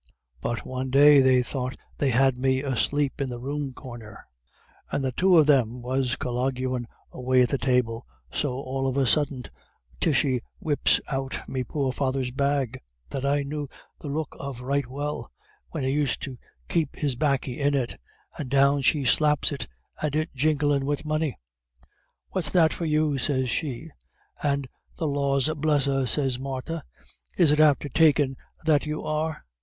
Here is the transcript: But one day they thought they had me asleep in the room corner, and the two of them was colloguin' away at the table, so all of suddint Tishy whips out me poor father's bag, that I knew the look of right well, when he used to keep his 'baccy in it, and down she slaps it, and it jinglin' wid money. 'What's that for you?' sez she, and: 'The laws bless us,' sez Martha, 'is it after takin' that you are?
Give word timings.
But 0.41 0.65
one 0.65 0.89
day 0.89 1.21
they 1.21 1.43
thought 1.43 1.77
they 1.99 2.09
had 2.09 2.35
me 2.35 2.63
asleep 2.63 3.21
in 3.21 3.29
the 3.29 3.37
room 3.37 3.71
corner, 3.71 4.25
and 4.91 5.03
the 5.03 5.11
two 5.11 5.37
of 5.37 5.45
them 5.45 5.83
was 5.83 6.15
colloguin' 6.15 6.87
away 7.11 7.43
at 7.43 7.49
the 7.49 7.59
table, 7.59 8.07
so 8.31 8.51
all 8.53 8.87
of 8.87 8.95
suddint 9.07 9.51
Tishy 9.99 10.41
whips 10.57 10.99
out 11.09 11.47
me 11.47 11.63
poor 11.63 11.91
father's 11.93 12.31
bag, 12.31 12.79
that 13.11 13.23
I 13.27 13.43
knew 13.43 13.69
the 13.99 14.07
look 14.07 14.35
of 14.39 14.61
right 14.61 14.87
well, 14.87 15.31
when 15.69 15.83
he 15.83 15.91
used 15.91 16.19
to 16.23 16.39
keep 16.67 16.95
his 16.95 17.15
'baccy 17.15 17.59
in 17.61 17.75
it, 17.75 17.99
and 18.39 18.49
down 18.49 18.81
she 18.81 19.05
slaps 19.05 19.51
it, 19.51 19.67
and 20.01 20.15
it 20.15 20.33
jinglin' 20.33 20.83
wid 20.87 21.05
money. 21.05 21.37
'What's 22.31 22.49
that 22.53 22.73
for 22.73 22.85
you?' 22.85 23.19
sez 23.19 23.51
she, 23.51 23.91
and: 24.41 24.67
'The 24.97 25.07
laws 25.07 25.47
bless 25.57 25.87
us,' 25.87 26.13
sez 26.13 26.39
Martha, 26.39 26.81
'is 27.37 27.51
it 27.51 27.59
after 27.59 27.87
takin' 27.87 28.35
that 28.65 28.87
you 28.87 29.03
are? 29.03 29.45